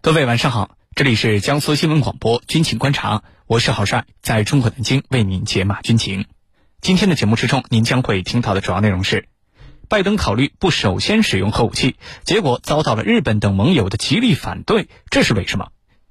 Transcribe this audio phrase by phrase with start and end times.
[0.00, 6.26] 各位晚上好，这里是江苏新闻广播军情观察，我是郝帅，在中国南京为您解码军情。
[6.80, 9.28] 今天的节目之中，您将会听到的主要内容是：
[9.88, 15.70] 拜登考虑不首先使用核武器，结果遭到了日本等盟友的极力反对，这是为什么？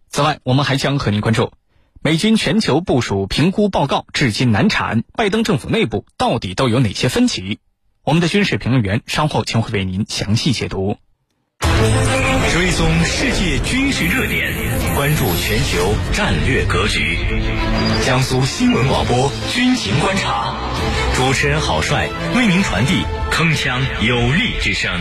[0.09, 1.53] 此外，我们还将和您关注
[2.01, 7.59] 美军全球部署评估报告至今难产，拜登政府内部到底都有哪些分歧？
[8.03, 10.97] 我们的军事评论员稍后将会为您详细解读。
[12.57, 14.51] 追踪世界军事热点，
[14.95, 17.15] 关注全球战略格局。
[18.03, 20.55] 江苏新闻广播军情观察，
[21.13, 24.91] 主持人郝帅为您传递铿锵有力之声。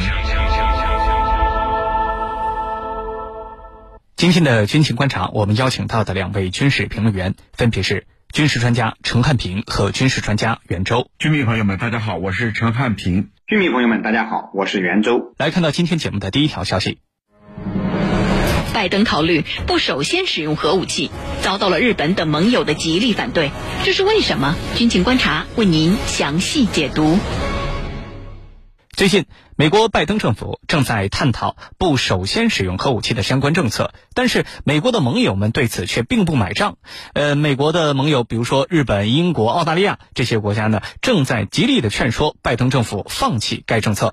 [4.17, 11.11] 今天的军情观察，我们邀请到的两位军事评论员分别是军事专家陈汉平和军事专家袁周。
[11.19, 13.31] 军迷朋友们，大家好，我是陈汉平。
[13.47, 15.33] 军迷朋友们，大家好，我是袁周。
[15.39, 16.99] 来看到今天节目的第一条消息。
[18.77, 23.51] 拜登考虑不首先使用核武器，遭到了日本等盟友的极力反对，
[23.85, 24.55] 这是为什么？
[24.77, 27.19] 军情观察为您详细解读。
[28.95, 29.25] 最近，
[29.57, 36.77] 美国拜登政府正在探讨不首先使用核武器的相关政策，但是美国的盟友们对此却并不买账。
[37.15, 44.13] 呃，美国的盟友，比如说日本、英国、澳大利亚这些国家呢，正在极力的劝说拜登政府放弃该政策。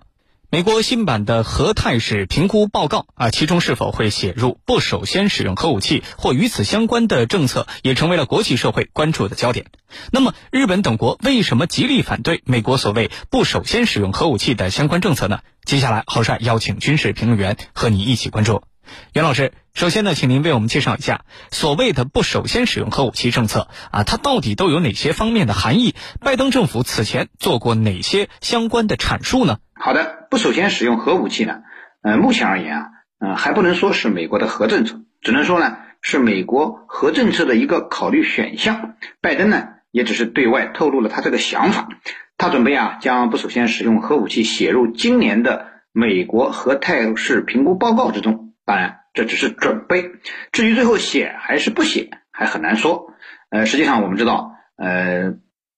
[0.54, 9.66] 美国新版的核态势评估报告啊，其中是否会写入不首先使用核武器或与此相关的政策，也成为了国际社会关注的焦点。
[10.12, 15.40] 那么，日本等国为什么极力反对美国所谓不首先使用核武器的相关政策呢？
[15.66, 18.62] 接下来，郝帅邀请军事评论员和你一起关注。
[19.14, 25.96] 袁老师，首先呢，请您为我们介绍一下所谓的不首先使用核武器政策啊，它到底都有哪些方面的含义？
[26.20, 29.58] 拜登政府此前做过哪些相关的阐述呢？
[29.86, 31.64] 好的，不首先使用核武器呢？
[32.04, 38.96] 呃，目前而言啊，嗯，还不能说是美国的核政策，只能说呢是美国核政策的一个考虑选项。
[39.20, 41.90] 拜登呢也只是对外透露了他这个想法，
[42.38, 48.54] 他准备啊将不首先使用核武器写入今年的美国核态势评估报告之中。
[48.64, 50.12] 当然，这只是准备，
[50.54, 53.14] 至于最后写还是不写，还很难说。
[53.50, 55.34] 呃，实际上我们知道，呃，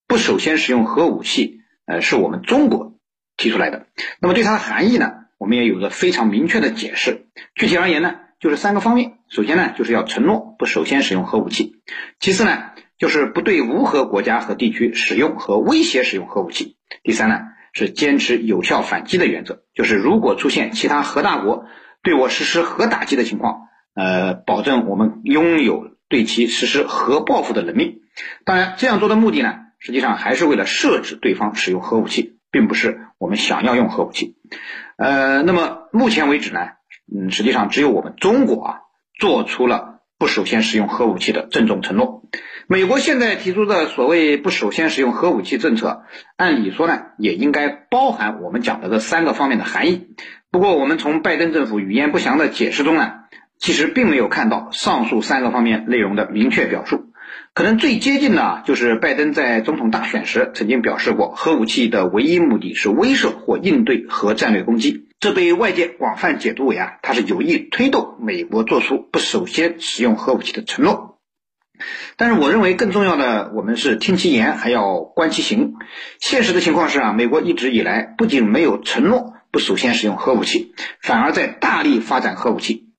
[0.08, 2.94] 不首先使用核武器，呃，是我们中国。
[3.38, 3.88] 提出来的，
[4.22, 7.26] 那么对它的含义呢，我们也有着非常明确的解释。
[7.54, 9.14] 具体而言呢，就是三个方面。
[9.28, 11.76] 首先呢，就是要承诺不首先使用核武器；
[12.20, 17.42] 其次呢，就是不对无核国家和地区使用和威胁使用核武器；第三呢，
[17.74, 21.66] 是坚持有效反击的原则，就是如果出现其他核大国
[22.04, 28.02] 对我实施核打击的情况，呃，保证我们拥有对其实施核报复的能力。
[28.46, 32.32] 当然，这样做的目的呢，实际上还是为了设置对方使用核武器。
[32.56, 34.36] 并不是我们想要用核武器，
[34.98, 36.60] 呃，那么目前为止呢，
[37.14, 38.78] 嗯，实际上只有我们中国啊，
[39.20, 42.24] 做出了不首先使用核武器的郑重承诺。
[42.68, 46.04] 美国现在提出的所谓不首先使用核武器政策，
[46.36, 50.08] 按理说呢，也应该包含我们讲的这三个方面的含义。
[50.52, 53.12] 不过，我们从拜登政府语焉不详的解释中呢，
[53.60, 57.12] 其实并没有看到上述三个方面内容的明确表述。
[57.56, 65.08] 可能最接近的，就是拜登在总统大选时曾经表示过，核武器的唯一目的是威慑或应对核战略攻击。
[65.22, 71.22] 这被外界广泛解读为啊，他是有意推动美国做出不首先使用核武器的承诺。
[72.18, 75.76] 但是我认为更重要的，我们是听其言还要观其行。
[76.20, 82.90] 现实的情况是啊，美国一直以来不仅没有承诺不首先使用核武器，反而在大力发展核武器。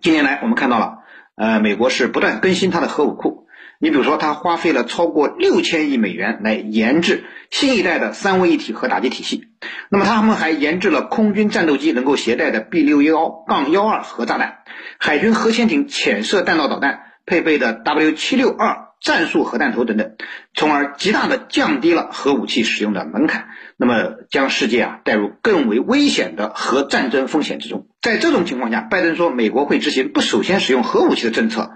[0.00, 0.98] 近年来，我们看到了，
[1.34, 3.47] 呃，美国是不断更新它的核武库。
[3.80, 9.44] 你比如说，他花费了超过六千亿美元来研制新一代的三位一体核打击体系。
[9.88, 14.58] 那么，他们还研制了空军战斗机能够携带的 B 六幺杠幺二核炸弹，
[14.98, 20.16] 海军核潜艇潜射弹道导弹配备的 W 七六二战术核弹头等等，
[20.54, 23.46] 从而极大的降低了核武器使用的门槛。
[23.76, 27.86] 那么，将世界啊带入更为危险的核战争风险之中。
[28.02, 31.70] 在这种情况下，拜登说美国会执行不首先使用核武器的政策，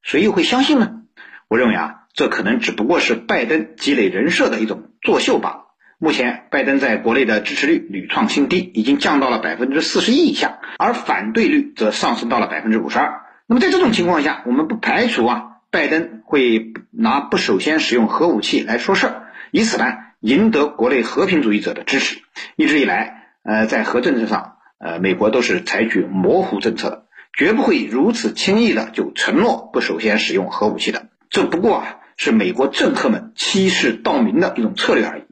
[0.00, 0.97] 谁又会相信呢？
[1.48, 5.64] 我认为啊，这可能只不过是拜登积累人设的一种作秀罢了。
[5.98, 13.22] 目前，拜登在国内的支持率屡创新低，已经降到了百分之四十一以下，而反对率则上升到了百分之五十二。
[13.46, 19.86] 那么在这种情况下，我们不排除啊，拜登会拿不首先使用核武器来说事儿，以此呢
[20.20, 22.20] 赢得国内和平主义者的支持。
[22.56, 27.06] 一直以来，呃，在核政策上，呃，美国都是采取模糊政策的，
[27.36, 31.08] 绝不会如此轻易的就承诺不首先使用核武器的。
[31.30, 35.22] 这不过啊，是美国政客们欺世盗名的一种策略而已。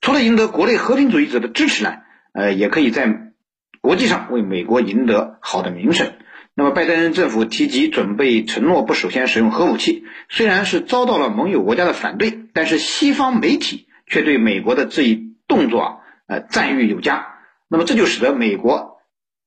[0.00, 1.94] 除了赢得国内和平主义者的支持呢，
[2.32, 3.32] 呃，也可以在
[3.80, 6.12] 国际上为美国赢得好的名声。
[6.54, 15.96] 那么拜登政府提及准备承诺不首先使用核武器，虽然是遭到了盟友国家的反对，但是西方媒体却对美国的这一动作啊，
[16.26, 17.26] 呃赞誉有加。
[17.68, 18.98] 那么这就使得美国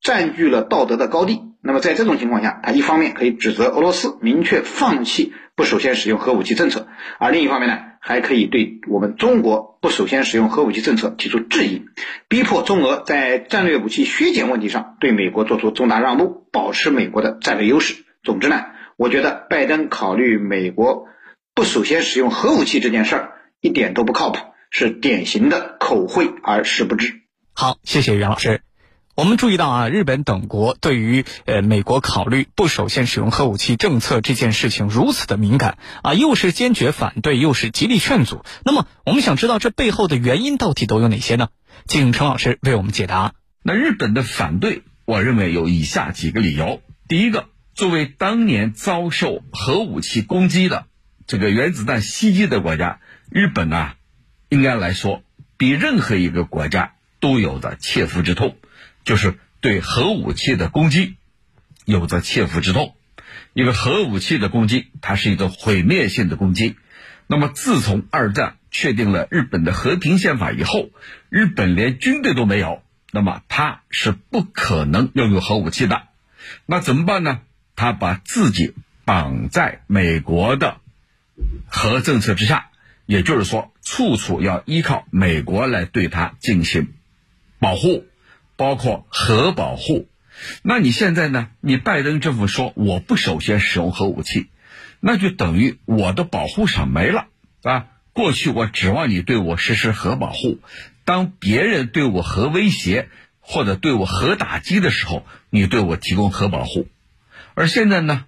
[0.02, 1.42] 占据了道德的高地。
[1.62, 6.88] 那么在这种情况下，他一方面可以指责俄罗斯明确放弃不首先使用核武器政策，
[7.18, 11.86] 而另一方面呢，还可以对我们中国不首先使用核武器政策提出质疑，
[12.28, 17.96] 逼迫中俄在战略武器削减问题上对美国做出重大让步，保持美国的战略优势。
[18.22, 18.66] 总之呢，
[18.98, 21.06] 我觉得拜登考虑美国
[21.54, 24.40] 不首先使用核武器这件事儿一点都不靠谱，
[24.72, 27.22] 是典型的口惠而实不至。
[27.54, 28.60] 好，谢谢袁老师。
[29.16, 38.44] 我们注意到啊，日本等国对于呃美国考虑不首先使用核武器政策这件事情如此的敏感啊，又是坚决反对，又是极力劝阻。
[38.66, 41.48] 那么，我们想知道这背后的原因到底都有哪些呢？
[41.88, 43.36] 请陈老师为我们解答。
[43.64, 50.88] 那日本的反对，我认为有以下几个理由：第一个，作为当年遭受核武器攻击的
[51.26, 53.00] 这个原子弹袭击的国家，
[53.32, 53.94] 日本呢，
[54.50, 55.24] 应该来说
[55.56, 58.58] 比任何一个国家都有的切肤之痛。
[59.06, 61.16] 就是对核武器的攻击
[61.86, 62.96] 有着切肤之痛，
[63.54, 66.76] 因为核武器的攻击，它是一个毁灭性的攻击。
[67.28, 70.90] 那么，自从二战确定了日本的和平宪法以后，
[71.30, 76.04] 日本连军队都没有，那么他是不可能拥有核武器的。
[76.66, 77.42] 那怎么办呢？
[77.76, 78.74] 他把自己
[79.06, 80.78] 绑在美国的
[81.68, 82.70] 核政策之下，
[83.06, 86.94] 也就是说，处处要依靠美国来对他进行
[87.60, 88.06] 保护。
[88.58, 90.08] 包括核保护，
[90.64, 91.50] 那你现在呢？
[91.60, 94.50] 你拜登政府说我不首先使用核武器，
[95.00, 97.28] 那就等于我的保护伞没了
[97.64, 97.88] 啊！
[98.14, 100.60] 过去我指望你对我实施核保护，
[101.04, 103.10] 当别人对我核威胁
[103.42, 106.88] 或者对我核打击的时候，你对我提供核保护，
[107.56, 108.26] 而现在呢，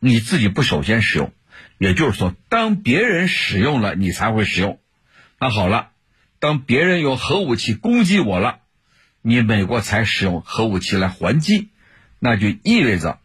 [0.00, 1.32] 你自己不首先使用，
[1.78, 4.78] 也就是说，当别人使用了，你才会使用。
[5.38, 5.92] 那好了，
[6.38, 8.58] 当别人用核武器攻击我了。
[9.22, 11.68] 你美国才使用核武器来还击，
[12.18, 13.18] 那就意味着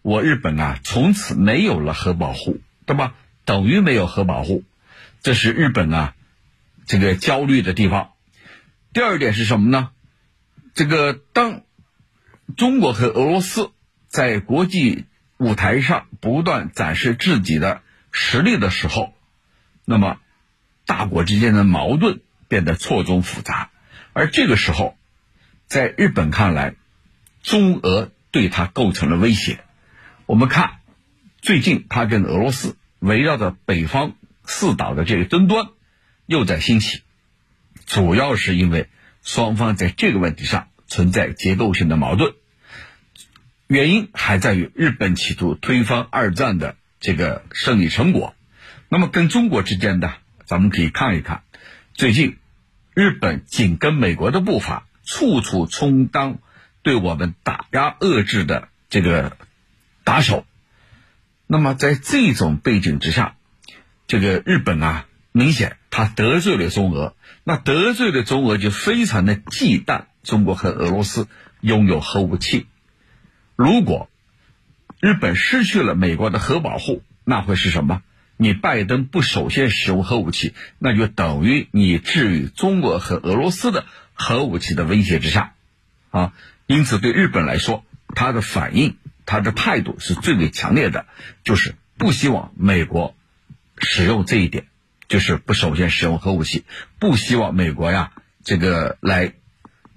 [0.00, 3.14] 我日本啊从此没有了核保护，对吧？
[3.44, 4.62] 等于没有核保护，
[5.22, 6.14] 这是日本啊
[6.86, 8.12] 这个焦虑的地方。
[8.92, 9.90] 第二点是什么呢？
[10.72, 11.62] 这个当
[12.56, 13.72] 中国和俄罗斯
[14.06, 15.06] 在国际
[15.36, 17.82] 舞台上不断展示自己的
[18.12, 19.12] 实力的时候，
[19.84, 20.20] 那么
[20.86, 23.70] 大国之间的矛盾变得错综复杂，
[24.12, 24.96] 而这个时候。
[25.70, 26.74] 在日本看来，
[27.44, 29.60] 中俄对他构成了威胁。
[30.26, 30.80] 我们看，
[31.40, 35.68] 最近他跟俄罗斯围绕着北方四岛的这个争端
[36.26, 37.02] 又在兴起，
[37.86, 38.88] 主要是因为
[39.22, 42.34] 双方在这个问题上存在结构性的矛盾。
[43.68, 48.34] 原因还在于日本企图推翻二战的这个胜利成果。
[48.88, 50.14] 那么跟中国之间的，
[50.46, 51.44] 咱们可以看一看，
[51.94, 52.38] 最近
[52.92, 54.88] 日本紧跟美国的步伐。
[55.10, 56.38] 处处充当
[56.82, 59.36] 对我们打压遏制的这个
[60.04, 60.46] 打手，
[61.48, 63.34] 那么在这种背景之下，
[64.06, 71.26] 这个日本啊，明显他得罪了中俄，那得罪了中俄就非常的忌惮中国和俄罗斯
[71.60, 72.68] 拥有核武器。
[73.56, 74.08] 如果
[75.00, 78.02] 日本失去了美国的核保护，那会是什么？
[78.36, 83.86] 你拜登不首先使用核武器，那就等于你置于中国和俄罗斯的。
[84.20, 85.54] 核武器的威胁之下，
[86.10, 86.34] 啊，
[86.66, 87.84] 因此对日本来说，
[88.14, 91.06] 他的反应、他的态度是最为强烈的，
[91.42, 93.16] 就是不希望美国
[93.78, 94.66] 使用这一点，
[95.08, 96.64] 就是不首先使用核武器，
[96.98, 98.12] 不希望美国呀
[98.44, 99.32] 这个来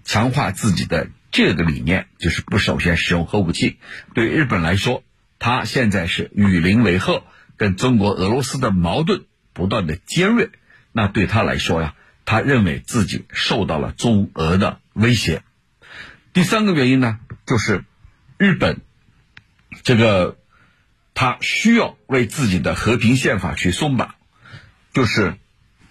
[0.05, 3.77] 强化自己的这个理念，就是不首先使用核武器。
[4.13, 5.03] 对日本来说，
[5.37, 7.25] 他现在是与邻为壑，
[7.57, 10.49] 跟中国、俄罗斯的矛盾不断的尖锐，
[10.93, 11.93] 那对他来说呀。
[12.25, 15.43] 他认为自己受到了中俄的威胁。
[16.31, 17.83] 第三个原因呢，就是
[18.37, 18.81] 日本
[19.83, 20.37] 这个
[21.13, 24.15] 他需要为自己的和平宪法去松绑，
[24.93, 25.35] 就是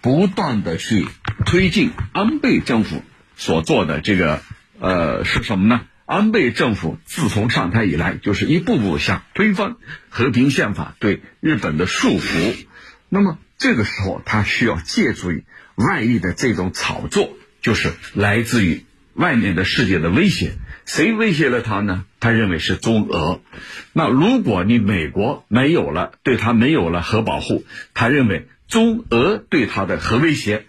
[0.01, 1.07] 不断的去
[1.45, 3.03] 推进安倍政府
[3.37, 4.41] 所做的这个
[4.79, 5.85] 呃是什么呢？
[6.05, 9.77] 安倍政府自从上台以来，就是一步步想推翻
[10.09, 12.65] 和平宪法对日本的束缚。
[13.07, 15.45] 那么这个时候，他需要借助于。
[15.75, 20.53] 外力的这种炒作，就是来自于外面的世界的威胁。
[20.85, 22.05] 谁威胁了他呢？
[22.19, 23.41] 他认为是中俄。
[23.93, 27.63] 那如果你美国没有了，对他没有了核保护，
[27.93, 30.65] 他认为中俄对他的核威胁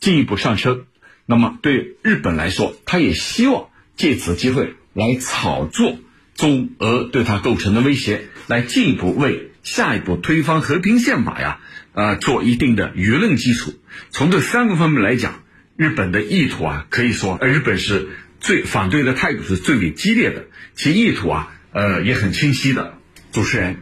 [0.00, 0.84] 进一步上升。
[1.24, 5.96] 那么对日本来说，他也希望借此机会来炒作
[6.42, 11.60] 中俄对它构成的威胁，来进一步为下一步推翻和平宪法呀，
[11.92, 13.74] 呃，做一定的舆论基础。
[14.10, 15.44] 从这三个方面来讲，
[15.76, 18.08] 日本的意图啊，可以说，日本是
[18.40, 22.94] 最反对的态度是最为激烈的，其意图啊，呃，也很清晰的。
[23.30, 23.76] 主持人，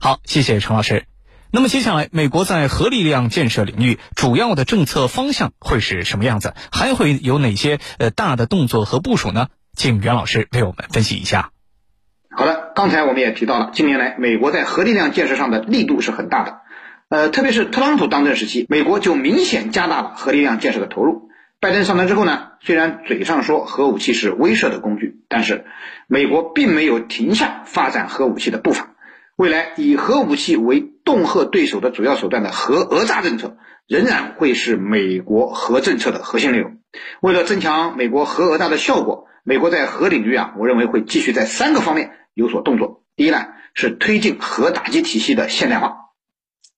[0.00, 1.04] 好，谢谢陈老师。
[1.52, 6.54] 那么接下来，美国在核力量建设领域主要的政策方向会是什么样子？
[6.72, 9.48] 还会有哪些呃大的动作和部署呢？
[9.76, 11.50] 请袁老师为我们分析一下。
[12.38, 16.60] 好的，刚才我们也提到了，近年来美国在核力量建设上的力度是很大的，
[17.08, 21.30] 呃，特别是特朗普当政时期，美国就明显加大了核力量建设的投入。
[21.58, 25.64] 拜登上台之后呢，虽然嘴上说核武器是威慑的工具，但是
[26.06, 28.90] 美国并没有停下发展核武器的步伐。
[29.34, 33.56] 未来以核武器为恫吓对手的主要手段的核讹诈政策，
[33.88, 36.76] 仍然会是美国核政策的核心内容。
[37.20, 43.02] 为了增强美国核讹诈的效果，美国在核领域啊，我认为会继续在三个方面有所动作。
[43.16, 45.96] 第一呢，是推进核打击体系的现代化。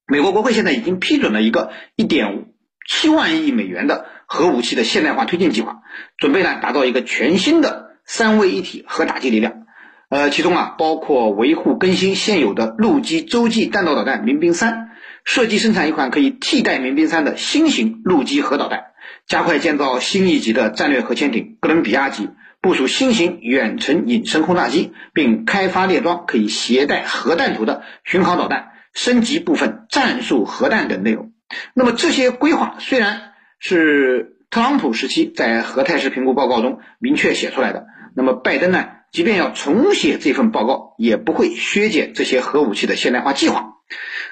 [0.07, 2.45] 美国国会现在已经批准了一个一点
[2.87, 5.81] 七万亿美元的核武器的现代化推进计划，
[6.17, 9.65] 准备呢打造一个全新的三位一体核打击力量。
[10.07, 14.91] 呃，其中啊，包括维护更新现有的陆基洲际弹道导弹“民兵三”，
[15.25, 18.85] 设计生产一款可以替代“民兵三”的新型陆基核导弹，
[19.27, 22.29] 加快建造新一级的战略核潜艇“哥伦比亚级”，
[22.61, 31.31] 部署新型远程隐身轰炸机，并开发列装可以携带核弹头的巡航导弹，升级部分战术核弹等内容。
[31.73, 38.89] 那么这些规划虽然是特朗普时期在核态势评估报告中明确写出来的，那么拜登呢？
[39.11, 43.73] 即便要重写这份报告，也不会削减这些核武器的现代化计划。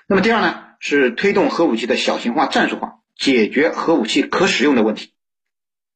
[0.08, 5.12] 那么第二呢，是推动核武器的小型化、战术化，解决核武器可使用的问题。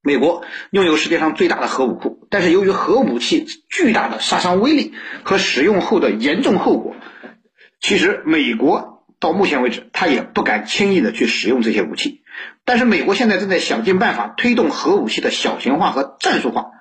[0.06, 4.94] 美国拥有世界上最大的核武库，但是由于核武器巨大的杀伤威力
[5.24, 6.94] 和使用后的严重后果，
[7.80, 12.22] 其实美国到目前为止，他也不敢轻易的去使用这些武器。
[12.66, 16.72] 但是美国现在正在想尽办法推动核武器的小型化和战术化。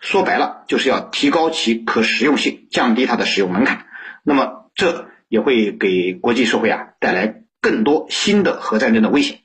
[0.00, 3.86] 说白了，就是要提高其可实用性，降低它的使用门槛。
[4.24, 9.38] 那么，这也会给国际社会啊带来更多新的核战争的危险。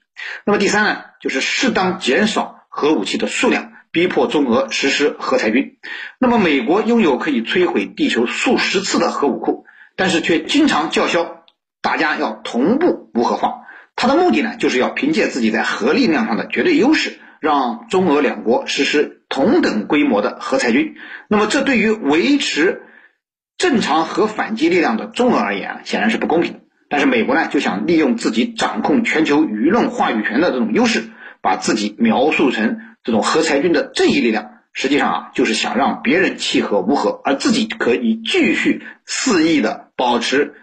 [0.46, 5.77] 那么，第三呢，就是适当减少核武器的数量，逼迫中俄实施核裁军。
[6.19, 9.65] 那么，美国拥有可以摧毁地球数十次的核武库，
[9.96, 11.43] 但是却经常叫嚣
[11.81, 13.62] 大家要同步无核化。
[13.96, 17.17] 它的目的呢，就是要凭借自己在核力量上的绝对优势。
[17.39, 20.96] 让中俄两国实施同等规模的核裁军，
[21.27, 22.81] 那么这对于维持
[23.57, 26.62] 正常核反击力量的中俄而言啊，显然是不公平。
[26.89, 31.10] 但是美国呢，就想利用自己掌控全球舆论话语权的这种优势，
[31.41, 40.56] 把自己描述成这种核裁军的正义力量，实际上啊，就是想让别人弃核无核，而自己可以继续肆意的保持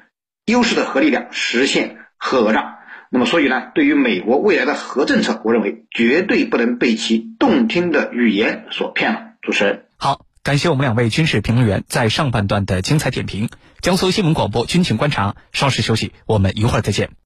[0.46, 2.78] 优势的核力量，实现核讹诈。
[3.10, 9.20] 那么，所以呢，对于美国未来的核政策，我认为绝对不能被其动听的语言所骗了。
[9.40, 13.48] 主持人，好，感谢我们两位军事评论员在上半段的精彩点评。
[13.80, 17.10] 江苏新闻广播军情观察，稍事休息，我们一会儿再见。